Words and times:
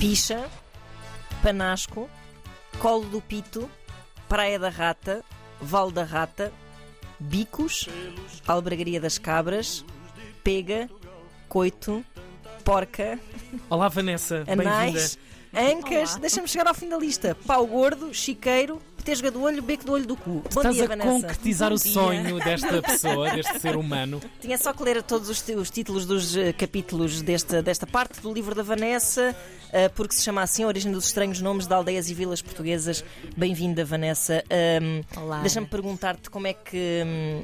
Picha, 0.00 0.48
Panasco, 1.42 2.08
Colo 2.78 3.04
do 3.04 3.20
Pito, 3.20 3.70
Praia 4.26 4.58
da 4.58 4.70
Rata, 4.70 5.22
Val 5.60 5.90
da 5.90 6.04
Rata, 6.04 6.50
Bicos, 7.18 7.86
Albergaria 8.48 8.98
das 8.98 9.18
Cabras, 9.18 9.84
Pega, 10.42 10.88
Coito, 11.50 12.02
Porca, 12.64 13.20
Olá, 13.68 13.88
Vanessa. 13.88 14.42
Bem-vinda. 14.46 14.70
Anais, 14.70 15.18
Ancas, 15.52 16.16
deixa-me 16.16 16.48
chegar 16.48 16.66
ao 16.66 16.74
fim 16.74 16.88
da 16.88 16.96
lista. 16.96 17.36
Pau 17.46 17.66
gordo, 17.66 18.14
chiqueiro, 18.14 18.80
petesga 19.00 19.30
do 19.30 19.42
olho, 19.42 19.62
beco 19.62 19.84
do 19.84 19.92
olho 19.92 20.06
do 20.06 20.16
cu. 20.16 20.30
Bom 20.30 20.42
Estás 20.48 20.74
dia, 20.74 20.84
a 20.84 20.88
Vanessa. 20.88 21.10
concretizar 21.10 21.68
Bom 21.70 21.74
o 21.74 21.78
dia. 21.78 21.92
sonho 21.92 22.38
desta 22.38 22.82
pessoa, 22.82 23.30
deste 23.30 23.58
ser 23.58 23.76
humano. 23.76 24.20
Tinha 24.40 24.58
só 24.58 24.72
que 24.72 24.82
ler 24.82 25.02
todos 25.02 25.28
os, 25.28 25.42
os 25.48 25.70
títulos 25.70 26.06
dos 26.06 26.36
eh, 26.36 26.52
capítulos 26.52 27.22
desta, 27.22 27.62
desta 27.62 27.86
parte 27.86 28.20
do 28.20 28.32
livro 28.32 28.54
da 28.54 28.62
Vanessa, 28.62 29.34
eh, 29.72 29.88
porque 29.88 30.14
se 30.14 30.22
chama 30.22 30.42
assim 30.42 30.64
A 30.64 30.66
Origem 30.66 30.92
dos 30.92 31.06
Estranhos 31.06 31.40
Nomes 31.40 31.66
de 31.66 31.74
Aldeias 31.74 32.10
e 32.10 32.14
Vilas 32.14 32.42
Portuguesas. 32.42 33.02
Bem-vinda, 33.36 33.84
Vanessa. 33.84 34.44
Ahm, 34.50 35.02
Olá. 35.16 35.40
Deixa-me 35.40 35.66
perguntar-te 35.66 36.28
como 36.30 36.46
é 36.46 36.52
que. 36.52 37.02
hum, 37.06 37.42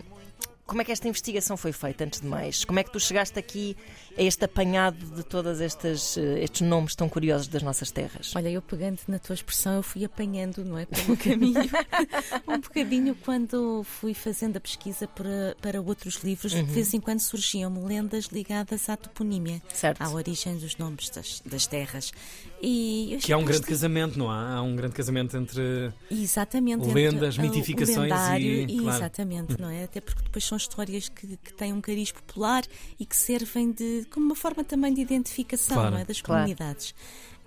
Como 0.67 0.81
é 0.83 0.85
que 0.85 0.91
esta 0.91 1.07
investigação 1.07 1.57
foi 1.57 1.71
feita, 1.73 2.03
antes 2.05 2.21
de 2.21 2.27
mais? 2.27 2.65
Como 2.65 2.79
é 2.81 2.83
que 2.83 2.91
tu 2.91 2.99
chegaste 2.99 3.39
aqui 3.39 3.77
a 4.19 4.23
este 4.23 4.45
apanhado 4.45 4.97
de 5.15 5.23
todos 5.23 5.61
estes, 5.61 6.17
eh, 6.19 6.43
estes 6.43 6.63
nomes 6.63 6.97
tão 6.97 7.09
curiosos 7.09 7.47
das 7.47 7.63
nossas 7.63 7.93
terras? 7.93 8.33
Olha, 8.35 8.49
eu 8.49 8.61
pegando 8.61 8.99
na 9.07 9.19
tua 9.21 9.35
expressão, 9.35 9.75
eu 9.75 9.83
fui 9.83 10.05
apanhando, 10.05 10.65
não 10.65 10.77
é? 10.77 10.85
Pelo 10.87 11.17
caminho. 11.17 11.55
um 12.49 12.59
bocadinho 12.59 13.15
quando 13.15 13.85
fui 13.85 14.13
fazendo 14.13 14.57
a 14.57 14.61
pesquisa 14.61 15.07
para, 15.07 15.57
para 15.63 15.81
outros 15.81 16.17
livros, 16.25 16.53
Uhum. 16.53 16.65
de 16.65 16.73
vez 16.73 16.93
em 16.95 17.01
quando 17.01 17.21
surgiam-me 17.21 17.81
lendas 17.85 18.25
ligadas 18.27 18.89
à 18.89 18.97
toponímia, 18.97 19.63
Certo. 19.73 20.03
à 20.03 20.11
origem 20.11 20.57
dos 20.57 20.77
nomes 20.79 21.11
das, 21.11 21.41
das 21.47 21.67
terras. 21.69 22.13
E 22.61 23.13
eu 23.15 23.19
Que 23.21 23.33
há 23.33 23.37
um 23.39 23.45
grande 23.45 23.61
isto- 23.61 23.69
casamento, 23.69 24.19
não 24.19 24.29
há? 24.31 24.55
Há 24.55 24.63
um 24.63 24.75
grande 24.75 24.95
casamento 24.95 25.37
entre. 25.37 25.93
Exatamente. 26.11 26.87
lendas, 26.89 27.35
entre, 27.37 27.47
ah, 27.47 27.51
o 27.51 27.55
mitificações 27.55 27.99
lendário, 27.99 28.47
e- 28.71 28.79
claro. 28.79 28.99
Exatamente, 28.99 29.61
não 29.61 29.71
é? 29.71 29.85
Até 29.85 30.01
porque 30.01 30.23
depois 30.23 30.45
são 30.45 30.56
histórias 30.57 31.09
que, 31.09 31.37
que 31.37 31.53
têm 31.53 31.73
um 31.73 31.81
cariz 31.81 32.13
popular 32.13 32.65
e 32.99 33.07
que 33.07 33.17
servem 33.17 33.73
de, 33.73 34.07
como 34.11 34.27
uma 34.27 34.37
forma 34.37 34.65
também 34.65 34.93
de 34.93 35.01
identificação 35.01 35.77
Claro. 35.77 35.91
não 35.93 35.99
é? 35.99 36.05
das 36.05 36.21
Claro. 36.21 36.43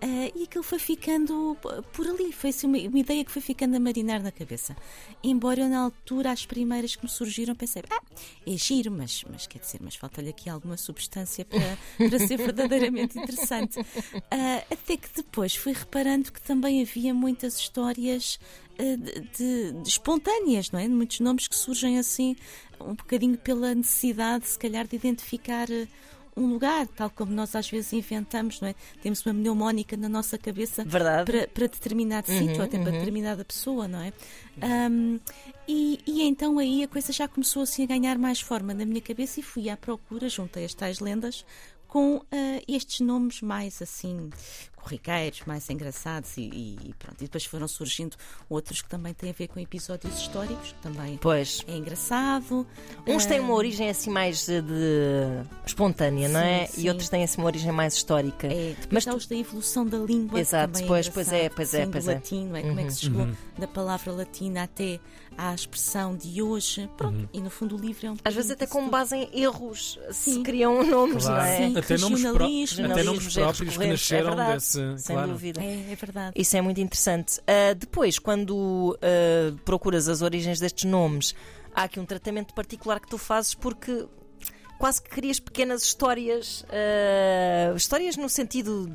Ah, 0.02 0.32
e 0.34 0.44
aquilo 0.44 0.64
foi 0.64 0.80
ficando 0.80 1.58
por 1.92 2.08
ali, 2.08 2.32
foi 2.32 2.52
assim, 2.52 2.68
uma, 2.68 2.78
uma 2.78 3.00
ideia 3.00 3.26
que 3.26 3.32
foi 3.32 3.42
ficando 3.42 3.76
a 3.76 3.80
marinar 3.80 4.24
na 4.24 4.32
cabeça. 4.32 4.76
Embora 5.22 5.62
eu, 5.62 5.68
na 5.70 5.80
altura, 5.82 6.32
as 6.32 6.46
primeiras 6.46 6.96
que 6.96 7.04
me 7.04 7.10
surgiram, 7.10 7.54
pensei, 7.54 7.84
ah, 7.90 8.02
é 8.48 8.52
giro, 8.58 8.90
mas, 8.92 9.26
mas 9.30 9.46
quer 9.46 9.60
dizer, 9.60 9.80
mas 9.84 9.96
falta-lhe 9.96 10.30
aqui 10.30 10.50
alguma 10.50 10.78
substância 10.78 11.44
para, 11.44 11.78
para 12.10 12.20
ser 12.20 12.38
verdadeiramente 12.38 13.20
interessante. 13.20 13.78
Ah, 14.32 14.64
até 14.72 14.96
que 14.96 15.10
depois 15.16 15.56
fui 15.56 15.74
reparando 15.74 16.32
que 16.32 16.42
também 16.42 16.82
havia 16.82 17.14
muitas 17.14 17.58
histórias 17.58 18.40
de, 18.78 18.96
de- 19.38 19.82
de 19.82 19.90
espontâneas, 19.90 20.72
não 20.72 20.80
é? 20.80 20.88
Muitos 20.88 21.20
nomes 21.20 21.46
que 21.48 21.56
surgem 21.58 22.00
assim, 22.00 22.38
um 22.80 22.94
bocadinho 22.96 23.38
pela 23.38 23.76
necessidade, 23.76 24.48
se 24.48 24.58
calhar, 24.58 24.88
de 24.88 24.96
identificar. 24.96 25.68
Um 26.40 26.48
lugar, 26.48 26.88
tal 26.88 27.10
como 27.10 27.32
nós 27.32 27.56
às 27.56 27.70
vezes 27.70 27.92
inventamos, 27.94 28.62
não 28.62 28.70
é? 28.70 28.76
Temos 29.02 29.26
uma 29.26 29.34
mnemónica 29.34 29.98
na 29.98 30.08
nossa 30.08 30.38
cabeça 30.38 30.84
para, 31.26 31.48
para 31.48 31.68
determinado 31.68 32.28
sítio 32.28 32.58
ou 32.58 32.64
até 32.64 32.80
para 32.80 32.92
determinada 32.92 33.44
pessoa, 33.44 33.88
não 33.88 34.02
é? 34.02 34.14
Ahm, 34.62 35.20
e, 35.68 36.00
e 36.08 36.24
então 36.24 36.58
aí 36.58 36.84
a 36.84 36.88
coisa 36.88 37.12
já 37.12 37.28
começou 37.28 37.64
assim 37.64 37.84
a 37.84 37.88
ganhar 37.88 38.18
mais 38.18 38.40
forma 38.40 38.74
na 38.74 38.86
minha 38.86 39.02
cabeça 39.02 39.40
e 39.40 39.44
fui 39.44 39.70
à 39.70 39.78
procura, 39.78 40.30
juntei 40.30 40.66
as 40.66 40.74
tais 40.74 41.00
lendas 41.00 41.46
com 41.88 42.22
ah, 42.32 42.62
estes 42.68 43.02
nomes 43.02 43.42
mais 43.42 43.82
assim 43.82 44.30
corriqueiros, 44.80 45.42
mais 45.46 45.70
engraçados 45.70 46.38
e, 46.38 46.42
e 46.42 46.94
pronto. 46.98 47.18
E 47.20 47.24
depois 47.26 47.46
foram 47.46 47.68
surgindo 47.68 48.16
outros 48.50 48.82
que 48.82 48.90
também 48.90 49.14
têm 49.14 49.30
a 49.30 49.34
ver 49.34 49.48
com 49.48 49.60
episódios 49.60 50.18
históricos, 50.20 50.72
que 50.72 50.80
também 50.82 51.18
Pois. 51.22 51.64
é 51.68 51.76
engraçado. 51.76 52.66
Uns 53.08 53.26
têm 53.26 53.40
uma 53.40 53.54
origem 53.54 53.90
assim 53.90 54.10
mais 54.10 54.46
de 54.48 54.62
espontânea, 55.66 56.30
não 56.30 56.40
Sim, 56.42 56.46
é? 56.48 56.66
sim. 56.68 56.82
E 56.86 56.90
outros 56.90 57.10
têm 57.10 57.24
assim 57.24 57.38
uma 57.40 57.48
origem 57.48 57.72
mais 57.72 57.94
histórica. 57.96 58.48
É, 58.48 58.70
depois 58.80 58.88
Mas 58.92 59.08
há 59.08 59.16
os 59.16 59.26
da 59.28 59.36
evolução 59.36 59.86
da 59.86 59.98
língua. 59.98 60.40
Exato, 60.40 60.74
também 60.74 60.88
pois, 60.88 61.10
pois 61.10 61.28
é, 61.32 61.46
engraçado, 61.46 61.56
pois 61.56 61.74
é, 61.74 61.86
pois 61.86 62.08
é. 62.08 62.14
latim, 62.16 62.46
não 62.48 62.56
é? 62.56 62.62
Como 62.62 62.80
é 62.80 62.84
que 62.84 62.94
se 62.94 63.02
chegou 63.02 63.28
da 63.58 63.68
palavra 63.68 64.12
latina 64.12 64.64
até 64.64 65.00
à 65.38 65.54
expressão 65.54 66.16
de 66.18 66.42
hoje. 66.42 66.90
Pronto, 66.98 67.30
e 67.32 67.40
no 67.40 67.50
fundo 67.50 67.76
o 67.76 67.80
livro 67.80 68.08
é 68.08 68.12
um 68.12 68.18
Às 68.26 68.34
vezes 68.34 68.52
até 68.52 68.66
com 68.68 68.80
tudo. 68.82 68.92
base 68.92 69.16
em 69.16 69.30
erros 69.42 69.98
se 70.12 70.32
Sim. 70.34 70.44
criam 70.44 70.84
nomes, 70.84 71.24
Claro. 71.24 71.38
não 71.42 71.50
é? 71.50 71.58
Sim, 71.58 71.78
Até 71.78 71.98
nomes, 71.98 72.22
pró- 72.22 72.30
até 72.32 72.44
nomes 72.44 72.72
Regionalismos, 72.72 73.38
erros 73.38 73.58
próprios 73.58 73.60
que 73.60 73.66
recorrentes, 73.84 74.12
é 74.12 74.16
nasceram 74.16 74.36
desse. 74.78 75.04
Sem 75.04 75.16
claro. 75.16 75.32
dúvida. 75.32 75.64
É, 75.64 75.92
é 75.92 75.96
verdade. 75.96 76.34
Isso 76.36 76.56
é 76.56 76.62
muito 76.62 76.80
interessante. 76.80 77.40
Ah, 77.48 77.74
depois, 77.74 78.20
quando 78.20 78.98
ah, 79.02 79.56
procuras 79.66 80.08
as 80.08 80.22
origens 80.22 80.60
destes 80.60 80.86
nomes, 80.86 81.34
há 81.74 81.84
aqui 81.84 82.00
um 82.00 82.06
tratamento 82.06 82.54
particular 82.54 83.00
que 83.00 83.08
tu 83.08 83.18
fazes 83.18 83.54
porque 83.54 84.08
quase 84.78 85.02
que 85.02 85.10
crias 85.10 85.40
pequenas 85.40 85.84
histórias, 85.84 86.66
ah, 86.70 87.74
histórias 87.76 88.16
no 88.16 88.30
sentido 88.30 88.92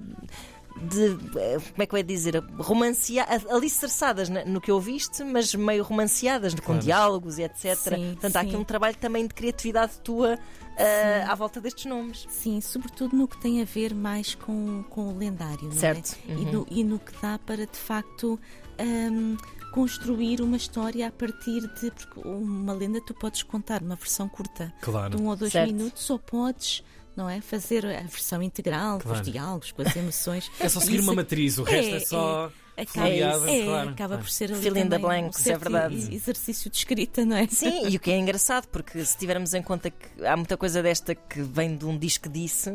de, 0.84 1.38
eh, 1.38 1.58
como 1.72 1.82
é 1.82 1.86
que 1.86 1.94
eu 1.94 1.98
ia 1.98 2.04
dizer, 2.04 2.36
romancia, 2.58 3.26
alicerçadas 3.50 4.28
no 4.28 4.60
que 4.60 4.70
ouviste, 4.70 5.24
mas 5.24 5.54
meio 5.54 5.82
romanceadas, 5.82 6.54
com 6.54 6.60
Claro. 6.60 6.80
diálogos 6.80 7.38
e 7.38 7.42
etc. 7.42 7.74
Sim, 7.76 8.12
Portanto, 8.12 8.36
há 8.36 8.40
aqui 8.40 8.50
sim. 8.52 8.56
um 8.56 8.64
trabalho 8.64 8.96
também 8.96 9.26
de 9.26 9.34
criatividade 9.34 9.98
tua 10.02 10.38
ah, 10.78 11.32
à 11.32 11.34
volta 11.34 11.60
destes 11.60 11.86
nomes. 11.86 12.26
Sim, 12.28 12.60
sobretudo 12.60 13.16
no 13.16 13.26
que 13.28 13.40
tem 13.40 13.62
a 13.62 13.64
ver 13.64 13.94
mais 13.94 14.34
com, 14.34 14.82
com 14.90 15.08
o 15.12 15.16
lendário, 15.18 15.64
não 15.64 15.72
Certo. 15.72 16.16
é? 16.28 16.32
E, 16.32 16.36
Uhum. 16.36 16.52
no, 16.52 16.66
e 16.70 16.84
no 16.84 16.98
que 16.98 17.12
dá 17.22 17.38
para, 17.38 17.66
de 17.66 17.78
facto, 17.78 18.38
hum, 18.80 19.36
construir 19.72 20.40
uma 20.40 20.56
história 20.56 21.06
a 21.08 21.12
partir 21.12 21.60
de. 21.80 21.90
Porque 21.90 22.20
uma 22.28 22.72
lenda 22.72 23.00
tu 23.00 23.14
podes 23.14 23.42
contar 23.42 23.82
uma 23.82 23.96
versão 23.96 24.28
curta 24.28 24.72
Claro. 24.80 25.16
de 25.16 25.22
um 25.22 25.28
ou 25.28 25.36
dois 25.36 25.52
Certo. 25.52 25.72
minutos, 25.72 26.08
ou 26.10 26.18
podes. 26.18 26.82
Não 27.16 27.28
é? 27.30 27.40
Fazer 27.40 27.86
a 27.86 28.02
versão 28.02 28.42
integral, 28.42 28.98
com 28.98 29.04
Claro. 29.04 29.20
os 29.20 29.30
diálogos, 29.30 29.72
com 29.72 29.82
as 29.82 29.94
emoções. 29.94 30.50
É 30.58 30.68
só 30.68 30.80
seguir 30.80 30.96
Isso 30.96 31.04
uma 31.04 31.14
matriz, 31.14 31.58
o 31.58 31.62
resto 31.62 31.94
é, 31.94 32.00
só. 32.00 32.50
Acaba, 32.76 33.06
folheada, 33.06 33.50
é, 33.52 33.64
claro, 33.66 33.88
acaba 33.90 34.18
por 34.18 34.28
ser 34.28 34.50
ali 34.52 34.60
Fill 34.60 34.74
também 34.74 34.98
blanks, 34.98 35.46
um 35.46 35.50
é 35.52 35.56
verdade. 35.58 36.12
exercício 36.12 36.68
de 36.68 36.76
escrita, 36.76 37.24
não 37.24 37.36
é? 37.36 37.46
Sim, 37.46 37.86
e 37.88 37.96
o 37.96 38.00
que 38.00 38.10
é 38.10 38.18
engraçado, 38.18 38.66
porque 38.66 39.04
se 39.04 39.16
tivermos 39.16 39.54
em 39.54 39.62
conta 39.62 39.90
que 39.92 40.26
há 40.26 40.36
muita 40.36 40.56
coisa 40.56 40.82
desta 40.82 41.14
que 41.14 41.40
vem 41.40 41.76
de 41.76 41.84
um 41.86 41.96
disco 41.96 42.28
disse, 42.28 42.70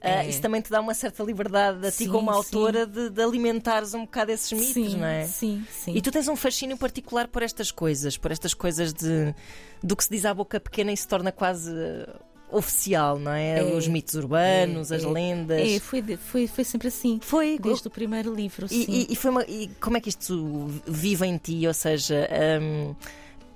ah, 0.00 0.22
É. 0.24 0.28
isso 0.28 0.40
também 0.40 0.60
te 0.60 0.70
dá 0.70 0.80
uma 0.80 0.94
certa 0.94 1.24
liberdade 1.24 1.84
a 1.84 1.90
ti 1.90 2.04
Sim, 2.04 2.10
como 2.10 2.30
sim. 2.30 2.36
autora 2.36 2.86
de, 2.86 3.10
de 3.10 3.20
alimentares 3.20 3.92
um 3.92 4.02
bocado 4.02 4.30
esses 4.30 4.52
mitos, 4.52 4.72
sim, 4.72 4.96
não 4.96 5.04
é? 5.08 5.26
sim, 5.26 5.66
sim. 5.68 5.94
E 5.96 6.00
tu 6.00 6.12
tens 6.12 6.28
um 6.28 6.36
fascínio 6.36 6.76
particular 6.78 7.26
por 7.26 7.42
estas 7.42 7.72
coisas, 7.72 8.16
por 8.16 8.30
estas 8.30 8.54
coisas 8.54 8.92
de 8.94 9.34
do 9.82 9.96
que 9.96 10.04
se 10.04 10.10
diz 10.10 10.24
à 10.26 10.32
boca 10.32 10.60
pequena 10.60 10.92
e 10.92 10.96
se 10.96 11.08
torna 11.08 11.32
quase 11.32 11.72
uh, 11.72 12.20
oficial, 12.52 13.18
não 13.18 13.32
é? 13.32 13.58
É. 13.60 13.64
Os 13.64 13.86
mitos 13.88 14.14
urbanos, 14.14 14.90
É, 14.90 14.96
as 14.96 15.04
é. 15.04 15.08
lendas. 15.08 15.60
É, 15.60 15.78
foi, 15.80 16.02
foi, 16.16 16.46
foi 16.46 16.64
sempre 16.64 16.88
assim. 16.88 17.18
Foi 17.22 17.58
Desde 17.58 17.86
o 17.88 17.90
primeiro 17.90 18.34
livro, 18.34 18.68
sim. 18.68 18.84
e, 18.88 19.02
e- 19.02 19.06
e 19.10 19.16
foi 19.16 19.30
uma- 19.30 19.44
e 19.44 19.68
como 19.80 19.96
é 19.96 20.00
que 20.00 20.08
isto 20.08 20.66
vive 20.86 21.26
em 21.26 21.36
ti? 21.38 21.66
Ou 21.66 21.74
seja, 21.74 22.28
hum, 22.60 22.94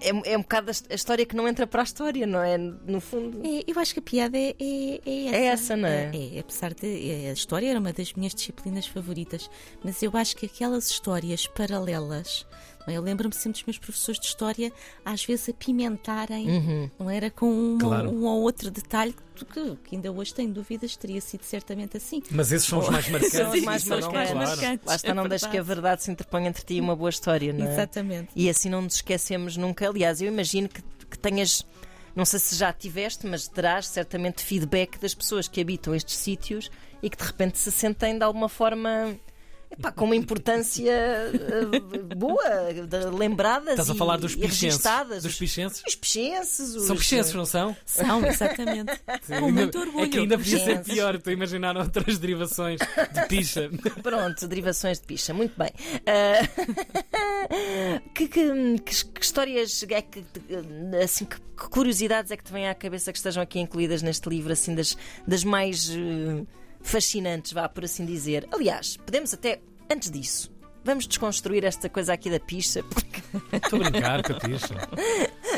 é, 0.00 0.32
é 0.32 0.36
um 0.38 0.42
bocado 0.42 0.70
a 0.90 0.94
história 0.94 1.24
que 1.24 1.34
não 1.34 1.48
entra 1.48 1.66
para 1.66 1.80
a 1.80 1.84
história, 1.84 2.26
não 2.26 2.42
é? 2.42 2.58
No 2.58 3.00
fundo. 3.00 3.40
É, 3.44 3.64
eu 3.66 3.78
acho 3.80 3.94
que 3.94 4.00
a 4.00 4.02
piada 4.02 4.36
é, 4.36 4.54
é, 4.60 5.00
é 5.06 5.24
essa. 5.26 5.36
É 5.36 5.44
essa, 5.46 5.76
não 5.76 5.88
é? 5.88 6.10
É, 6.36 6.38
apesar 6.40 6.74
de. 6.74 7.10
é, 7.10 7.30
a 7.30 7.32
história 7.32 7.68
era 7.70 7.78
uma 7.80 7.92
das 7.92 8.12
minhas 8.12 8.34
disciplinas 8.34 8.86
favoritas, 8.86 9.48
mas 9.82 10.02
eu 10.02 10.10
acho 10.14 10.36
que 10.36 10.46
aquelas 10.46 10.90
histórias 10.90 11.46
paralelas. 11.46 12.46
Eu 12.86 13.00
lembro-me 13.00 13.34
sempre 13.34 13.52
dos 13.60 13.64
meus 13.66 13.78
professores 13.78 14.20
de 14.20 14.26
história 14.26 14.72
às 15.04 15.24
vezes 15.24 15.48
apimentarem, 15.48 16.48
Uhum. 16.48 16.90
não 16.98 17.10
era? 17.10 17.30
Com 17.30 17.50
uma- 17.50 17.78
Claro. 17.80 18.10
um 18.10 18.24
ou 18.24 18.42
outro 18.42 18.70
detalhe 18.70 19.14
que, 19.34 19.44
que- 19.44 19.94
ainda 19.96 20.12
hoje 20.12 20.34
tenho 20.34 20.52
dúvidas, 20.52 20.94
teria 20.96 21.20
sido 21.20 21.42
certamente 21.44 21.96
assim. 21.96 22.22
Mas 22.30 22.52
esses 22.52 22.68
são 22.68 22.78
os 22.78 22.88
mais 22.88 23.08
marcantes. 23.08 23.32
São 23.38 23.50
os 23.52 23.60
mais 23.62 23.82
isso 23.82 23.90
não, 23.90 24.00
marcantes. 24.00 24.58
claro. 24.58 24.80
Lá 24.86 24.94
está, 24.96 25.08
é 25.08 25.14
não 25.14 25.28
deixes 25.28 25.46
que 25.48 25.56
a 25.56 25.62
verdade. 25.62 25.74
verdade 25.74 26.02
se 26.04 26.10
interponha 26.10 26.48
entre 26.48 26.64
ti 26.64 26.74
e 26.74 26.80
uma 26.80 26.94
boa 26.94 27.10
história, 27.10 27.52
não 27.52 27.66
é? 27.66 27.72
Exatamente. 27.72 28.28
E 28.36 28.48
assim 28.50 28.68
não 28.68 28.82
nos 28.82 28.96
esquecemos 28.96 29.56
nunca. 29.56 29.88
Aliás, 29.88 30.20
eu 30.20 30.28
imagino 30.28 30.68
que, 30.68 30.82
que 31.10 31.18
tenhas, 31.18 31.64
não 32.14 32.24
sei 32.24 32.38
se 32.38 32.54
já 32.54 32.72
tiveste, 32.72 33.26
mas 33.26 33.48
terás 33.48 33.86
certamente 33.86 34.42
feedback 34.42 34.98
das 34.98 35.14
pessoas 35.14 35.48
que 35.48 35.60
habitam 35.60 35.94
estes 35.94 36.16
sítios 36.16 36.70
e 37.02 37.08
que 37.10 37.16
de 37.16 37.24
repente 37.24 37.58
se 37.58 37.72
sentem 37.72 38.16
de 38.18 38.24
alguma 38.24 38.48
forma. 38.48 39.16
Epá, 39.78 39.92
com 39.92 40.04
uma 40.06 40.16
importância 40.16 40.90
eh, 40.90 42.14
boa, 42.16 42.42
de- 42.72 43.16
lembradas 43.16 43.70
Estás 43.70 43.90
a 43.90 43.94
e- 43.94 43.98
falar 43.98 44.16
dos 44.18 44.34
pichenses. 44.34 44.82
Dos 45.08 45.24
Os, 45.24 45.36
pichenses? 45.36 45.82
os 45.86 45.94
pichenses, 45.94 46.74
os- 46.74 46.86
São 46.86 46.96
pichenses, 46.96 47.34
não 47.34 47.44
são? 47.44 47.76
São, 47.84 48.24
exatamente. 48.26 48.92
Sim, 49.22 49.40
Com 49.40 49.50
muito 49.52 49.78
orgulho. 49.78 50.04
É 50.04 50.08
que 50.08 50.18
ainda 50.18 50.38
podia 50.38 50.58
ser 50.64 50.82
pior. 50.82 51.14
Estou 51.16 51.30
a 51.30 51.34
imaginar 51.34 51.76
outras 51.76 52.18
derivações 52.18 52.80
de 52.80 53.26
picha. 53.28 53.70
Pronto, 54.02 54.46
derivações 54.48 54.98
de 55.00 55.06
picha, 55.06 55.32
muito 55.34 55.54
bem. 55.58 55.70
Ah, 56.06 56.48
que, 58.14 58.28
que- 58.28 58.78
que- 58.84 59.04
que 59.06 59.24
histórias 59.24 59.84
é 59.88 60.02
que 60.02 60.24
assim 61.02 61.24
que, 61.24 61.36
que 61.36 61.68
curiosidades 61.70 62.30
é 62.30 62.36
que 62.36 62.44
te 62.44 62.52
vêm 62.52 62.68
à 62.68 62.74
cabeça 62.74 63.12
que 63.12 63.18
estejam 63.18 63.42
aqui 63.42 63.58
incluídas 63.60 64.02
neste 64.02 64.28
livro, 64.28 64.52
assim, 64.52 64.74
das, 64.74 64.96
das 65.26 65.44
mais. 65.44 65.90
eh, 65.90 66.44
fascinantes, 66.84 67.52
vá 67.52 67.68
por 67.68 67.84
assim 67.84 68.04
dizer. 68.04 68.46
Aliás, 68.52 68.96
podemos 68.98 69.34
até, 69.34 69.60
antes 69.90 70.10
disso, 70.10 70.52
vamos 70.84 71.06
desconstruir 71.08 71.64
esta 71.64 71.88
coisa 71.88 72.12
aqui 72.12 72.30
da 72.30 72.38
picha, 72.38 72.82
porque 72.84 73.14
Estou 73.52 73.82
a 73.82 73.90
brincar 73.90 74.22
com 74.22 74.32
a 74.34 74.36
picha. 74.36 74.74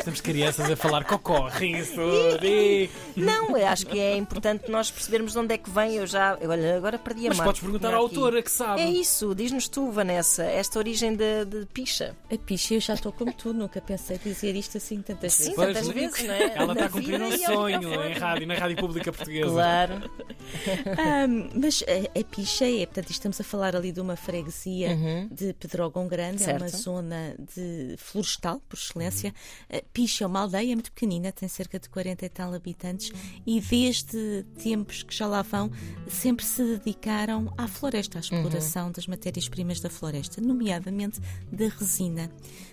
Temos 0.07 0.21
crianças 0.21 0.71
a 0.71 0.75
falar 0.77 1.03
cocó, 1.03 1.49
e- 1.61 2.89
não, 3.17 3.57
eu 3.57 3.67
acho 3.67 3.85
que 3.85 3.99
é 3.99 4.15
importante 4.15 4.71
nós 4.71 4.89
percebermos 4.89 5.33
de 5.33 5.39
onde 5.39 5.53
é 5.53 5.57
que 5.57 5.69
vem. 5.69 5.95
Eu 5.95 6.07
já, 6.07 6.37
olha, 6.41 6.77
agora 6.77 6.97
perdi 6.97 7.25
a 7.25 7.29
Mas 7.29 7.37
marca 7.39 7.49
podes 7.49 7.61
perguntar 7.61 7.93
à 7.93 7.97
autora 7.97 8.41
que 8.41 8.49
sabe. 8.49 8.81
É 8.83 8.89
isso, 8.89 9.35
diz-nos 9.35 9.67
tu, 9.67 9.91
Vanessa, 9.91 10.43
esta 10.45 10.79
origem 10.79 11.13
de, 11.13 11.43
de 11.43 11.65
picha. 11.73 12.15
A 12.31 12.37
picha, 12.37 12.75
eu 12.75 12.79
já 12.79 12.93
estou 12.93 13.11
como 13.11 13.33
tu, 13.33 13.53
nunca 13.53 13.81
pensei 13.81 14.17
dizer 14.17 14.55
isto 14.55 14.77
assim 14.77 15.01
tantas 15.01 15.33
Sim, 15.33 15.53
vezes. 15.55 15.55
Tantas 15.57 15.87
vezes, 15.89 16.23
não 16.23 16.33
é? 16.33 16.53
Ela 16.55 16.71
está 16.71 16.85
a 16.85 16.89
cumprir 16.89 17.21
um 17.21 17.37
sonho 17.37 18.03
em 18.05 18.13
rádio, 18.13 18.47
na 18.47 18.53
Rádio 18.55 18.77
Pública 18.77 19.11
Portuguesa. 19.11 19.49
Claro. 19.51 20.09
Ahm, 20.97 21.49
mas 21.53 21.83
a, 21.83 22.19
a 22.19 22.23
Picha 22.23 22.65
é, 22.65 22.85
portanto, 22.85 23.09
estamos 23.11 23.41
a 23.41 23.43
falar 23.43 23.75
ali 23.75 23.91
de 23.91 23.99
uma 23.99 24.15
freguesia 24.15 24.91
Uhum. 24.91 25.27
de 25.29 25.51
Pedrógão 25.53 26.07
Grande, 26.07 26.43
é 26.43 26.53
uma 26.53 26.59
Certo. 26.69 26.77
zona 26.83 27.35
de 27.53 27.95
florestal, 27.97 28.61
por 28.69 28.77
excelência. 28.77 29.33
A 29.69 29.81
Picha 29.97 30.25
é 30.25 30.27
uma 30.27 30.41
aldeia 30.41 30.75
muito 30.75 30.91
pequenina, 30.91 31.31
tem 31.31 31.49
cerca 31.49 31.79
de 31.79 31.89
40 31.89 32.23
e 32.23 32.29
tal 32.29 32.53
habitantes, 32.53 33.11
e 33.47 33.59
desde 33.59 34.43
tempos 34.61 35.01
que 35.01 35.15
já 35.15 35.25
lá 35.25 35.41
vão, 35.41 35.71
sempre 36.07 36.45
se 36.45 36.63
dedicaram 36.63 37.51
à 37.57 37.67
floresta, 37.67 38.19
à 38.19 38.21
exploração 38.21 38.91
das 38.91 39.07
matérias-primas 39.07 39.79
da 39.79 39.89
floresta, 39.89 40.39
nomeadamente 40.39 41.19
da 41.51 41.67
resina. 41.69 42.29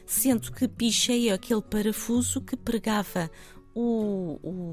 Sendo 0.07 0.53
que 0.53 0.69
Picha 0.69 1.15
é 1.15 1.31
aquele 1.31 1.63
parafuso 1.63 2.43
que 2.43 2.59
pregava 2.59 3.31
o, 3.75 4.39
o, 4.43 4.73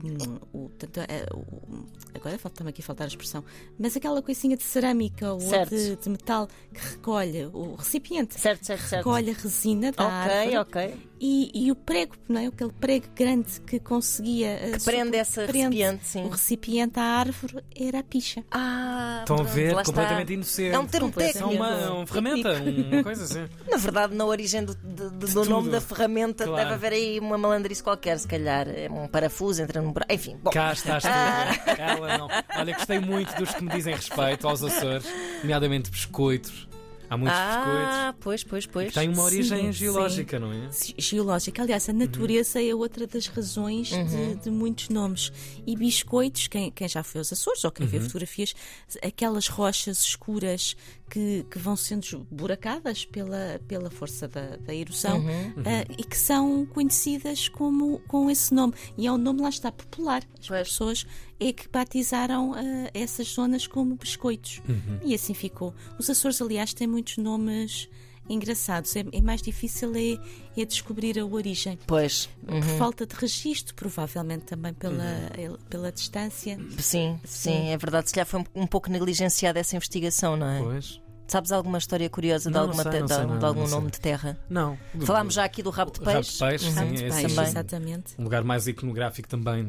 o, 0.53 0.71
é, 1.07 1.25
o- 1.33 1.85
agora 2.13 2.37
falta-me 2.37 2.69
aqui 2.69 2.81
faltar 2.81 3.05
a 3.05 3.07
expressão, 3.07 3.45
mas 3.79 3.95
aquela 3.95 4.21
coisinha 4.21 4.57
de 4.57 4.63
cerâmica 4.63 5.31
ou 5.33 5.39
Certo. 5.39 5.69
de, 5.73 5.95
de 5.95 6.09
metal 6.09 6.49
que 6.73 6.81
recolhe 6.81 7.45
o 7.45 7.75
recipiente, 7.75 8.37
Certo, 8.37 8.65
certo, 8.65 8.81
certo. 8.81 8.97
recolhe 9.07 9.31
a 9.31 9.33
resina 9.35 9.91
da 9.93 10.03
árvore 10.05 10.57
Ok, 10.57 10.91
ok. 10.91 11.10
E, 11.23 11.51
e 11.53 11.71
o 11.71 11.75
prego, 11.75 12.15
não 12.27 12.41
é? 12.41 12.47
Aquele 12.47 12.71
prego 12.73 13.05
grande 13.15 13.61
que 13.61 13.79
conseguia 13.79 14.47
eh, 14.47 14.71
Que 14.71 14.83
prende 14.83 15.05
supo- 15.05 15.15
essa 15.17 15.41
prende 15.43 15.77
recipiente, 15.77 16.05
sim. 16.07 16.23
O 16.25 16.29
recipiente 16.29 16.99
à 16.99 17.03
árvore 17.03 17.63
era 17.75 17.99
a 17.99 18.03
picha. 18.03 18.43
Ah, 18.49 19.19
Estão 19.21 19.35
a 19.35 19.39
pronto, 19.39 19.53
ver, 19.53 19.73
lá 19.75 19.81
está. 19.81 19.93
completamente 19.93 20.33
inocente. 20.33 20.73
É 20.75 20.79
um 20.79 20.85
termo. 20.87 21.09
É 21.09 21.11
técnico. 21.11 21.49
uma, 21.49 21.91
uma 21.91 22.07
ferramenta, 22.07 22.49
uma 22.91 23.03
coisa 23.03 23.23
assim. 23.23 23.47
Na 23.69 23.77
verdade, 23.77 24.15
na 24.15 24.25
origem 24.25 24.65
do, 24.65 24.73
de- 24.75 24.81
de- 24.95 25.09
do 25.11 25.27
tudo. 25.27 25.49
nome 25.49 25.69
da 25.69 25.79
ferramenta 25.79 26.43
Claro. 26.45 26.63
deve 26.63 26.73
haver 26.73 26.93
aí 26.93 27.19
uma 27.19 27.37
malandrice 27.37 27.83
qualquer, 27.83 28.17
se 28.17 28.27
calhar. 28.27 28.67
É 28.67 28.89
um 28.89 29.07
parafuso, 29.07 29.61
entra 29.61 29.79
num 29.81 29.91
buraco. 29.91 30.11
Enfim, 30.11 30.37
bom. 30.41 30.49
Cá 30.49 30.73
estás 30.73 31.03
tu. 31.03 31.09
Ah. 31.09 31.53
Ela 31.77 32.17
não. 32.17 32.27
Olha, 32.57 32.73
gostei 32.73 32.99
muito 32.99 33.33
dos 33.35 33.53
que 33.53 33.63
me 33.63 33.69
dizem 33.69 33.93
respeito 33.95 34.47
aos 34.47 34.63
Açores, 34.63 35.05
nomeadamente 35.43 35.91
biscoitos. 35.91 36.67
Há 37.11 37.17
muitos 37.17 37.37
biscoitos. 37.37 37.93
Ah, 37.93 38.15
pois, 38.21 38.43
pois, 38.45 38.65
pois. 38.65 38.87
Que 38.87 38.93
têm 38.93 39.09
uma 39.09 39.23
origem 39.23 39.65
Sim, 39.65 39.71
geológica, 39.73 40.39
não 40.39 40.53
é? 40.53 40.69
Ge- 40.71 40.95
Geológica. 40.97 41.61
Aliás, 41.61 41.89
a 41.89 41.93
natureza 41.93 42.63
é 42.63 42.73
outra 42.73 43.05
das 43.05 43.27
razões 43.27 43.89
de, 43.89 44.35
de 44.35 44.49
muitos 44.49 44.87
nomes. 44.87 45.29
E 45.67 45.75
biscoitos, 45.75 46.47
quem, 46.47 46.71
quem 46.71 46.87
já 46.87 47.03
foi 47.03 47.19
aos 47.19 47.33
Açores 47.33 47.65
ou 47.65 47.71
quem 47.71 47.85
vê 47.85 47.99
fotografias, 47.99 48.55
aquelas 49.03 49.49
rochas 49.49 49.99
escuras 50.03 50.77
que, 51.09 51.45
que 51.51 51.59
vão 51.59 51.75
sendo 51.75 52.25
buracadas 52.31 53.03
pela, 53.03 53.59
pela 53.67 53.89
força 53.91 54.29
da, 54.29 54.55
da 54.55 54.73
erosão 54.73 55.21
ah, 55.65 55.85
e 55.97 56.05
que 56.05 56.17
são 56.17 56.65
conhecidas 56.67 57.49
como, 57.49 57.99
com 58.07 58.29
esse 58.29 58.53
nome. 58.53 58.73
E 58.97 59.05
é 59.05 59.11
um 59.11 59.17
nome, 59.17 59.41
lá 59.41 59.49
está, 59.49 59.69
popular. 59.69 60.23
As 60.39 60.47
Pois. 60.47 60.67
pessoas 60.69 61.05
é 61.41 61.51
que 61.51 61.67
batizaram 61.67 62.53
ah, 62.53 62.61
essas 62.93 63.27
zonas 63.27 63.65
como 63.67 63.95
biscoitos. 63.95 64.61
E 65.03 65.13
assim 65.15 65.33
ficou. 65.33 65.73
Os 65.97 66.09
Açores, 66.09 66.41
aliás, 66.41 66.73
têm 66.73 66.87
muitos 66.87 67.17
nomes 67.17 67.89
engraçados. 68.29 68.95
É, 68.95 69.03
é 69.11 69.21
mais 69.21 69.41
difícil 69.41 69.91
é, 69.95 70.61
é 70.61 70.63
descobrir 70.65 71.19
a 71.19 71.25
origem. 71.25 71.77
Pois. 71.87 72.29
Por 72.45 72.53
Uhum. 72.55 72.61
falta 72.77 73.05
de 73.05 73.15
registro, 73.15 73.73
provavelmente 73.75 74.45
também 74.45 74.73
pela, 74.73 75.03
el- 75.37 75.57
pela 75.69 75.91
distância. 75.91 76.57
Sim, 76.77 77.19
sim, 77.25 77.69
é 77.69 77.77
verdade. 77.77 78.07
Se 78.09 78.13
calhar 78.13 78.27
foi 78.27 78.41
um, 78.41 78.45
um 78.63 78.67
pouco 78.67 78.89
negligenciada 78.89 79.59
essa 79.59 79.75
investigação, 79.75 80.37
não 80.37 80.47
é? 80.47 80.59
Pois. 80.61 81.01
Sabes 81.31 81.49
alguma 81.53 81.77
história 81.77 82.09
curiosa 82.09 82.49
de, 82.49 82.53
Não, 82.53 82.63
não 82.63 82.67
alguma 82.73 82.83
sei, 82.83 82.91
te- 82.91 82.99
não 82.99 83.05
de, 83.05 83.13
sei 83.13 83.23
algum- 83.23 83.39
de 83.39 83.45
algum 83.45 83.61
não 83.61 83.67
nome 83.69 83.89
de 83.91 84.01
terra? 84.01 84.37
Não. 84.49 84.77
Falámos 85.05 85.33
já 85.33 85.45
aqui 85.45 85.63
do 85.63 85.69
rabo 85.69 85.89
de 85.91 86.01
O 86.01 86.03
rabo 86.03 86.17
peixe. 86.17 86.33
de 86.33 86.39
peixe, 86.39 86.65
sim, 86.71 86.87
de 86.87 86.93
esse 87.05 87.15
peixe, 87.21 87.35
também. 87.35 87.49
exatamente. 87.49 88.15
um 88.19 88.23
lugar 88.25 88.43
mais 88.43 88.67
iconográfico 88.67 89.29
também 89.29 89.63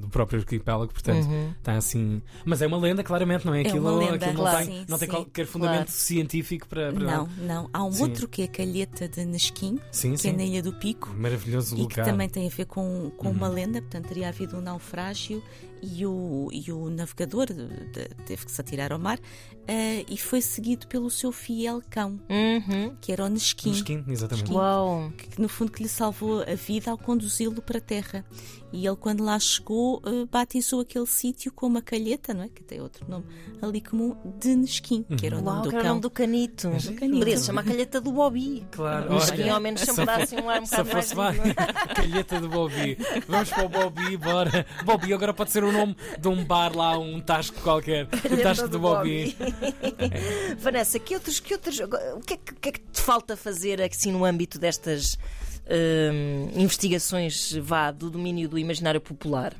do 0.00 0.08
próprio 0.08 0.40
arquipélago, 0.40 0.92
portanto 0.92 1.24
Uhum. 1.28 1.52
está 1.58 1.74
assim. 1.76 2.20
Mas 2.44 2.60
é 2.60 2.66
uma 2.66 2.76
lenda, 2.76 3.04
claramente, 3.04 3.46
não 3.46 3.54
é? 3.54 3.62
É 3.62 3.68
Aquilo, 3.68 3.88
uma 3.88 3.96
lenda, 3.96 4.16
aquilo 4.16 4.32
não, 4.32 4.40
claro. 4.40 4.56
tem, 4.66 4.66
Sim, 4.66 4.86
não 4.88 4.98
tem 4.98 5.08
sim. 5.08 5.14
qualquer 5.14 5.46
fundamento 5.46 5.76
Claro. 5.86 5.90
científico 5.92 6.66
para. 6.66 6.92
para- 6.92 7.04
Não, 7.04 7.28
não. 7.38 7.70
Há 7.72 7.84
um 7.84 7.92
Sim. 7.92 8.02
outro 8.02 8.26
que 8.26 8.42
é 8.42 8.44
a 8.46 8.48
calheta 8.48 9.08
de 9.08 9.24
Nesquim, 9.24 9.78
que 10.20 10.28
é 10.28 10.32
na 10.32 10.42
Ilha 10.42 10.60
do 10.62 10.72
Pico. 10.72 11.14
Maravilhoso 11.16 11.74
E 11.74 11.86
que 11.86 12.00
lugar. 12.00 12.04
também 12.04 12.28
tem 12.28 12.48
a 12.48 12.50
ver 12.50 12.64
com, 12.64 13.12
com 13.16 13.28
Uhum. 13.28 13.34
uma 13.34 13.46
lenda, 13.48 13.80
portanto 13.80 14.08
teria 14.08 14.28
havido 14.28 14.56
um 14.56 14.60
naufrágio 14.60 15.40
e 15.82 16.04
o, 16.06 16.48
e 16.52 16.70
o 16.72 16.88
navegador 16.90 17.46
de- 17.46 17.66
de- 17.90 18.08
teve 18.24 18.44
que 18.46 18.50
se 18.52 18.60
atirar 18.60 18.92
ao 18.92 18.98
mar 18.98 19.18
eh, 19.68 20.04
e 20.08 20.16
foi 20.16 20.40
seguido 20.40 20.86
pelo 20.86 21.10
seu 21.10 21.32
fiel 21.32 21.82
cão, 21.90 22.20
Uhum. 22.30 22.96
que 23.00 23.12
era 23.12 23.24
o 23.24 23.28
Nesquim. 23.28 23.70
Mesquinho, 23.70 24.04
exatamente. 24.08 24.52
Uau. 24.52 25.12
que 25.16 25.40
no 25.40 25.48
fundo 25.48 25.72
que 25.72 25.82
lhe 25.82 25.88
salvou 25.88 26.42
a 26.42 26.54
vida 26.54 26.90
ao 26.90 26.98
conduzi-lo 26.98 27.60
para 27.62 27.78
a 27.78 27.80
terra. 27.80 28.24
E 28.72 28.84
ele, 28.86 28.96
quando 28.96 29.22
lá 29.24 29.38
chegou, 29.38 30.02
eh, 30.04 30.26
batizou 30.30 30.80
aquele 30.80 31.06
sítio 31.06 31.52
com 31.52 31.66
uma 31.66 31.80
calheta, 31.80 32.34
não 32.34 32.42
é? 32.42 32.48
Que 32.48 32.62
tem 32.64 32.80
outro 32.80 33.08
nome 33.08 33.24
ali 33.62 33.80
comum, 33.80 34.16
de 34.38 34.54
Nesquim, 34.56 35.02
que 35.16 35.24
era 35.26 35.38
o 35.38 35.40
nome 35.40 35.56
Uau, 35.58 35.62
do 35.62 35.68
que 35.70 35.76
era 35.76 35.82
o 35.82 35.84
cão. 35.84 35.88
nome 35.90 36.00
do 36.02 36.10
canito. 36.10 36.68
Do 36.70 36.92
canito. 36.94 37.18
Podia 37.20 37.38
se 37.38 37.46
chamar 37.46 37.64
calheta 37.64 38.00
do 38.00 38.12
Bobby. 38.12 38.66
Claro, 38.72 39.14
olha, 39.14 39.32
que 39.32 39.48
ao 39.48 39.60
menos 39.60 39.80
sempre 39.80 40.04
dá 40.04 40.16
assim 40.16 40.36
um 40.36 40.50
ar 40.50 40.60
um 40.60 40.66
Se 40.66 40.76
bocado 40.82 41.16
mais. 41.16 41.38
calheta 41.94 42.40
do 42.40 42.48
Bobby. 42.48 42.98
Vamos 43.28 43.50
para 43.50 43.64
o 43.64 43.68
Bobby, 43.68 44.16
bora. 44.16 44.66
Bobby 44.84 45.14
agora 45.14 45.32
pode 45.32 45.52
ser 45.52 45.64
o 45.66 45.72
nome 45.72 45.96
de 46.18 46.28
um 46.28 46.44
bar 46.44 46.74
lá, 46.76 46.98
um 46.98 47.20
tasco 47.20 47.60
qualquer. 47.60 48.04
O 48.06 48.42
tasco 48.42 48.68
do 48.68 48.78
Bobby. 48.78 49.36
Vanessa, 50.58 50.98
que 50.98 51.14
outros, 51.14 51.40
que 51.40 51.54
outros, 51.54 51.78
o 51.80 52.20
que, 52.20 52.34
é 52.34 52.36
que, 52.36 52.52
o 52.52 52.56
que 52.56 52.68
é 52.68 52.72
que 52.72 52.80
te 52.80 53.00
falta 53.00 53.36
fazer 53.36 53.80
assim 53.82 54.10
no 54.12 54.24
âmbito 54.24 54.58
destas 54.58 55.18
hum, 55.68 56.50
investigações 56.54 57.52
vá 57.60 57.90
do 57.90 58.10
domínio 58.10 58.48
do 58.48 58.58
imaginário 58.58 59.00
popular? 59.00 59.54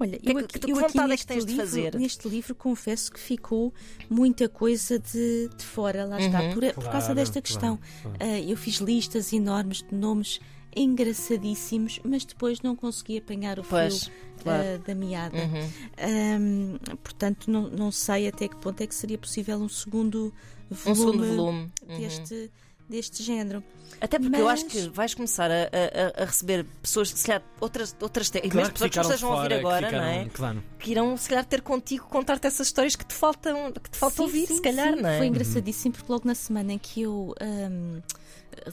Olha, 0.00 0.18
que 0.18 0.28
é 0.28 0.32
eu 0.32 0.36
que- 0.38 0.44
aqui, 0.44 0.58
que 0.58 0.72
eu 0.72 0.76
aqui 0.78 0.98
é 0.98 1.02
que 1.02 1.08
neste, 1.08 1.26
tens 1.26 1.44
de 1.44 1.52
livro, 1.52 1.66
fazer? 1.66 1.94
neste 1.94 2.28
livro 2.28 2.54
confesso 2.54 3.12
que 3.12 3.20
ficou 3.20 3.72
muita 4.10 4.48
coisa 4.48 4.98
de, 4.98 5.48
de 5.56 5.64
fora, 5.64 6.04
lá 6.04 6.18
está, 6.18 6.40
Uhum. 6.42 6.54
por, 6.54 6.64
por 6.74 6.84
causa 6.84 6.98
Claro, 7.08 7.14
desta 7.14 7.40
claro, 7.40 7.42
questão. 7.42 7.78
claro. 8.02 8.16
Ah, 8.18 8.40
eu 8.40 8.56
fiz 8.56 8.76
listas 8.76 9.32
enormes 9.32 9.78
de 9.88 9.94
nomes 9.94 10.40
engraçadíssimos, 10.76 12.00
mas 12.04 12.24
depois 12.24 12.60
não 12.62 12.74
consegui 12.76 13.18
apanhar 13.18 13.58
o 13.58 13.62
fio 13.62 13.70
Pois, 13.70 14.10
claro. 14.42 14.62
ah, 14.62 14.78
da 14.86 14.94
meada. 14.94 15.36
Uhum. 15.36 15.70
Ahm, 15.98 16.76
portanto, 17.02 17.50
não, 17.50 17.68
não 17.68 17.90
sei 17.90 18.28
até 18.28 18.48
que 18.48 18.56
ponto 18.56 18.80
é 18.82 18.86
que 18.86 18.94
seria 18.94 19.18
possível 19.18 19.58
um 19.58 19.68
segundo 19.68 20.32
Um 20.70 20.74
volume, 20.74 20.96
segundo 21.12 21.36
volume. 21.36 21.72
Uhum. 21.88 21.98
deste, 22.00 22.50
deste 22.88 23.22
género. 23.22 23.62
Até 24.00 24.18
porque 24.18 24.34
eu 24.36 24.48
acho 24.48 24.64
Mas- 24.64 24.72
que 24.72 24.88
vais 24.88 25.14
começar 25.14 25.50
a, 25.50 25.54
a- 25.64 26.22
a 26.22 26.24
receber 26.24 26.64
pessoas, 26.82 27.10
se 27.10 27.24
calhar, 27.26 27.42
outras, 27.60 27.94
outras 28.00 28.30
te- 28.30 28.40
mesmo 28.40 28.50
Claro 28.52 28.66
que 28.68 28.72
pessoas 28.72 28.90
que 28.90 28.94
ficaram 28.94 29.10
estejam 29.10 29.30
a 29.30 29.36
ouvir 29.36 29.48
fora, 29.48 29.54
que 29.60 29.66
agora, 29.66 29.86
ficaram- 29.86 30.04
não 30.06 30.12
é? 30.12 30.28
Claro. 30.30 30.64
Que 30.78 30.90
irão, 30.90 31.16
se 31.16 31.28
calhar, 31.28 31.44
ter 31.44 31.60
contigo 31.62 32.06
contar-te 32.08 32.46
essas 32.46 32.66
histórias 32.66 32.96
que 32.96 33.04
te 33.04 33.14
faltam, 33.14 33.70
que 33.72 33.90
te 33.90 33.96
faltam 33.98 34.26
Sim, 34.26 34.32
ouvir, 34.32 34.46
sim, 34.48 34.56
se 34.56 34.62
calhar, 34.62 34.94
sim. 34.96 35.02
não 35.02 35.08
é? 35.10 35.18
Foi 35.18 35.26
engraçadíssimo 35.26 35.94
porque 35.94 36.10
logo 36.10 36.26
na 36.26 36.34
semana 36.34 36.72
em 36.72 36.78
que 36.78 37.02
eu 37.02 37.34
ahm, 37.40 38.00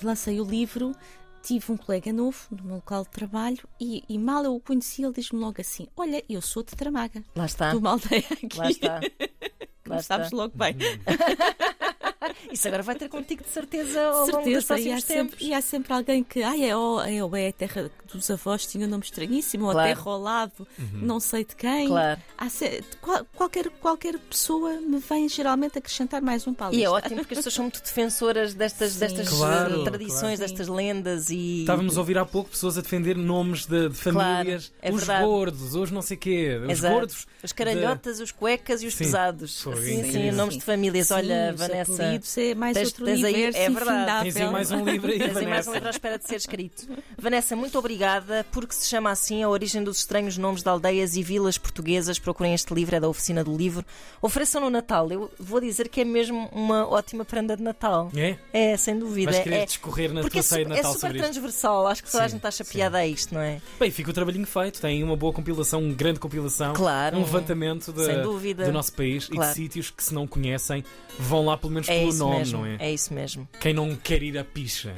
lancei 0.02 0.40
o 0.42 0.44
livro, 0.46 0.96
tive 1.42 1.72
um 1.72 1.78
colega 1.78 2.12
novo 2.14 2.38
no 2.52 2.64
meu 2.64 2.76
local 2.76 3.04
de 3.04 3.10
trabalho 3.10 3.68
e, 3.80 4.04
e 4.08 4.18
mal 4.18 4.44
eu 4.44 4.56
o 4.56 4.60
conheci, 4.60 5.04
ele 5.04 5.14
diz-me 5.14 5.40
logo 5.40 5.60
assim: 5.62 5.88
Olha, 5.96 6.24
eu 6.30 6.42
sou 6.42 6.64
de 6.64 6.76
Tramaga, 6.76 7.24
Lá 7.36 7.46
está. 7.46 7.72
de 7.72 7.78
uma 7.78 7.92
aldeia 7.92 8.26
aqui. 8.32 8.58
Lá 8.58 8.70
está. 8.70 9.00
Lá 9.88 9.98
está. 9.98 10.18
Sabes 10.18 10.32
logo 10.32 10.56
bem. 10.56 10.76
Isso 12.52 12.68
agora 12.68 12.84
vai 12.84 12.96
ter 12.96 13.08
contigo 13.10 13.44
de 13.44 13.50
certeza 13.50 14.02
ao 14.02 14.28
longo 14.28 14.50
dos 14.50 14.66
certeza, 14.66 14.80
e 14.90 14.92
há, 14.92 15.00
sempre, 15.02 15.38
e 15.46 15.54
há 15.54 15.62
sempre 15.62 15.94
alguém 15.94 16.24
que, 16.24 16.44
ai, 16.44 16.70
é, 16.70 16.76
oh, 16.76 17.02
é, 17.02 17.24
oh, 17.24 17.36
é 17.36 17.48
a 17.48 17.54
terra 17.54 17.90
dos 18.12 18.30
avós, 18.32 18.66
tinha 18.66 18.86
um 18.86 18.90
nome 18.90 19.04
estranhíssimo, 19.04 19.66
ou 19.66 19.70
a 19.72 19.74
Claro. 19.74 19.88
terra 19.96 20.12
ao 20.12 20.20
lado, 20.20 20.68
não 20.94 21.20
sei 21.20 21.46
de 21.46 21.56
quem. 21.56 21.88
Claro. 21.88 22.20
Há 22.38 22.50
se- 22.50 22.84
qual- 23.02 23.26
qualquer, 23.36 23.70
qualquer 23.80 24.18
pessoa 24.20 24.74
me 24.82 24.98
vem 25.00 25.30
geralmente 25.30 25.78
acrescentar 25.78 26.22
mais 26.22 26.46
um 26.48 26.54
pau. 26.54 26.74
E 26.74 26.84
é 26.84 26.90
ótimo 26.90 27.18
porque 27.18 27.34
as 27.36 27.40
pessoas 27.40 27.54
são 27.54 27.64
muito 27.66 27.82
defensoras 27.82 28.54
destas, 28.54 28.94
Sim. 28.94 29.00
destas 29.00 29.30
Claro, 29.30 29.82
eh, 29.82 29.84
tradições, 29.86 30.20
claro. 30.20 30.40
destas 30.40 30.68
lendas 30.68 31.30
e. 31.30 31.62
Estávamos 31.62 31.98
a 31.98 32.00
ouvir 32.02 32.18
há 32.18 32.26
pouco 32.26 32.50
pessoas 32.50 32.78
a 32.78 32.82
defender 32.82 33.16
nomes 33.16 33.66
de, 33.66 33.90
de 33.90 33.96
famílias. 33.96 34.72
é 34.82 34.92
os 34.92 34.98
verdade. 34.98 35.26
gordos, 35.26 35.76
os 35.76 35.92
não 35.92 36.02
sei 36.02 36.18
quê. 36.18 36.60
Os 36.66 36.70
Exato. 36.72 36.94
gordos. 36.96 37.28
Os 37.44 37.54
caralhotas, 37.54 38.20
os 38.20 38.32
cuecas 38.32 38.82
e 38.84 38.88
os 38.88 38.94
Sim. 38.96 39.04
pesados. 39.06 39.62
Foi 39.62 39.76
sim, 39.78 40.12
sim, 40.12 40.32
nomes 40.32 40.56
de 40.58 40.62
famílias. 40.64 41.08
Sim, 41.08 41.14
Olha, 41.14 41.54
os 41.54 41.62
Vanessa. 42.10 42.16
apelidos 42.20 42.30
ser 42.30 42.56
mais 42.56 42.74
Tens- 42.78 42.88
outro 42.88 43.06
tens 43.06 43.24
aí- 43.24 43.44
é 43.44 43.70
verdade. 43.70 44.24
Tens 44.24 44.36
aí 44.38 44.52
mais 44.52 44.72
um 44.72 44.84
livro 44.86 45.12
aí, 45.12 45.20
Tens 45.20 45.38
aí 45.38 45.48
mais 45.48 45.68
um 45.68 45.74
livro 45.74 45.88
à 45.88 45.92
espera 45.92 46.18
de 46.18 46.28
ser 46.28 46.36
escrito. 46.36 46.88
Vanessa, 47.18 47.56
muito 47.56 47.78
obrigada, 47.78 48.46
porque 48.52 48.74
se 48.74 48.88
chama 48.88 49.12
assim 49.12 49.44
A 49.44 49.50
Origem 49.50 49.84
dos 49.84 49.98
Estranhos 50.00 50.38
Nomes 50.38 50.64
de 50.64 50.70
Aldeias 50.70 51.16
e 51.16 51.24
Vilas 51.24 51.58
Portuguesas. 51.58 52.20
Procurem 52.20 52.54
este 52.54 52.74
livro, 52.74 52.96
é 52.96 53.00
da 53.00 53.08
Oficina 53.10 53.44
do 53.44 53.56
Livro. 53.56 53.86
Ofereçam 54.22 54.62
no 54.62 54.70
Natal. 54.70 55.10
Eu 55.12 55.32
vou 55.40 55.60
dizer 55.62 55.90
que 55.90 56.02
é 56.02 56.06
mesmo 56.06 56.50
uma 56.52 56.88
ótima 56.88 57.24
prenda 57.26 57.56
de 57.56 57.64
Natal. 57.64 58.12
É? 58.16 58.38
É, 58.54 58.78
sem 58.78 58.98
dúvida. 58.98 59.32
Vais 59.32 59.44
querer 59.44 59.56
é, 59.58 59.66
discorrer 59.66 60.14
na 60.14 60.22
porque 60.22 60.38
tua 60.38 60.40
é, 60.40 60.44
ceia 60.44 60.66
de 60.66 60.72
é 60.72 60.76
Natal 60.76 60.92
super 60.94 61.08
sobre 61.08 61.18
isto. 61.18 61.32
transversal. 61.32 61.88
Acho 61.88 62.04
que 62.04 62.12
toda 62.12 62.24
a 62.24 62.28
gente 62.28 62.38
está 62.38 62.52
sim. 62.52 62.64
chapeada 62.64 62.98
a 62.98 63.08
isto, 63.08 63.34
não 63.34 63.42
é? 63.42 63.62
Bem, 63.80 63.92
fica 63.92 64.10
o 64.10 64.14
trabalhinho 64.14 64.46
feito. 64.48 64.82
Tem 64.82 65.04
uma 65.04 65.16
boa 65.16 65.34
compilação, 65.34 65.82
uma 65.84 65.94
grande 65.94 66.20
compilação. 66.20 66.74
Claro. 66.74 67.18
Um 67.18 67.22
levantamento 67.22 67.92
dúvida. 68.24 68.66
do 68.66 68.72
nosso 68.72 68.94
país 68.94 69.26
e 69.26 69.32
Claro. 69.32 69.50
de 69.50 69.56
sítios 69.56 69.90
que, 69.90 70.04
se 70.04 70.14
não 70.14 70.28
conhecem, 70.28 70.84
vão 71.18 71.46
lá 71.46 71.58
pelo 71.58 71.74
menos 71.74 71.88
É 71.90 71.99
pelo 72.00 72.10
isso 72.10 72.20
nome, 72.20 72.38
mesmo. 72.38 72.58
não 72.60 72.66
é? 72.66 72.78
É 72.80 72.92
isso 72.92 73.14
mesmo. 73.14 73.48
Quem 73.60 73.74
não 73.74 73.96
quer 73.96 74.24
ir 74.24 74.38
a 74.38 74.44
picha. 74.44 74.94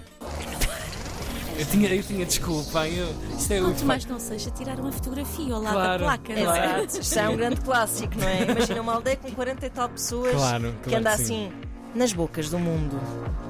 Eu 1.58 1.66
tinha, 1.66 1.90
eu 1.94 2.02
tinha 2.04 2.26
desculpa. 2.26 2.88
Eu, 2.88 3.08
isto 3.38 3.52
é 3.54 3.60
Quanto 3.60 3.86
mais 3.86 4.06
não 4.06 4.20
seja 4.20 4.50
tirar 4.52 4.80
uma 4.80 4.92
fotografia 4.92 5.54
ao 5.54 5.62
lado 5.62 5.74
Claro. 5.74 6.00
da 6.00 6.06
placa, 6.18 6.34
não 6.36 6.56
é? 6.56 6.84
Isto 6.86 7.20
é 7.20 7.30
um 7.30 7.38
grande 7.38 7.62
clássico, 7.62 8.14
não 8.18 8.28
é? 8.28 8.44
Imagina 8.44 8.82
uma 8.82 8.94
aldeia 8.96 9.18
com 9.18 9.30
40 9.32 9.66
e 9.66 9.70
tal 9.70 9.90
pessoas 9.90 10.32
Claro, 10.32 10.74
que 10.82 10.90
claro 10.90 10.98
anda 11.00 11.12
que 11.12 11.18
sim. 11.18 11.48
assim 11.48 11.52
nas 11.94 12.14
bocas 12.14 12.50
do 12.50 12.58
mundo. 12.58 12.98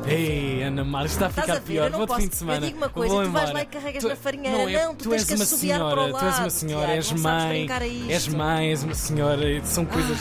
Ei, 0.08 0.64
Ana 0.64 0.84
Mar, 0.84 1.06
isto 1.06 1.14
está 1.14 1.28
a 1.28 1.30
Estás 1.30 1.46
ficar 1.46 1.58
a 1.58 1.60
ver? 1.62 1.66
pior. 1.74 1.84
Eu 1.86 1.90
não 1.92 1.98
Vou 2.00 2.08
posso. 2.08 2.22
fim 2.22 2.28
de 2.28 2.36
semana. 2.36 2.58
Eu 2.58 2.62
digo 2.70 2.78
uma 2.80 2.90
coisa, 2.90 3.14
Vou 3.14 3.24
tu 3.24 3.30
vais 3.32 3.50
embora. 3.50 3.54
lá 3.54 3.62
e 3.62 3.66
carregas 3.68 4.02
Tu- 4.04 4.10
na 4.10 4.16
farinheira. 4.16 4.58
Não, 4.58 4.68
é- 4.70 4.86
Não, 4.86 4.96
tu, 4.96 5.04
tu 5.04 5.10
tens 5.12 5.20
és 5.22 5.28
que 5.30 5.36
uma 5.36 5.44
assobiar 5.44 5.80
para 5.80 5.88
o 5.88 5.90
senhora, 5.92 6.12
lado. 6.12 6.20
tu 6.20 6.26
és 6.26 6.40
uma 6.40 6.50
senhora, 6.50 6.86
Tiago, 6.88 6.98
és 6.98 7.12
mãe, 7.22 7.68
és 8.10 8.28
mãe, 8.28 8.70
és 8.72 8.84
uma 8.84 8.96
senhora, 8.96 9.64
são 9.64 9.86
coisas 9.86 10.18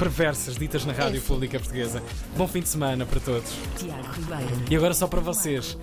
perversas 0.00 0.56
ditas 0.56 0.86
na 0.86 0.94
rádio 0.94 1.20
pública 1.20 1.58
portuguesa. 1.58 2.02
Bom 2.34 2.48
fim 2.48 2.60
de 2.60 2.70
semana 2.70 3.04
para 3.04 3.20
todos. 3.20 3.52
Tiago 3.76 4.02
Ribeiro. 4.12 4.64
E 4.70 4.74
agora 4.74 4.94
só 4.94 5.06
para 5.06 5.20
vocês. 5.20 5.76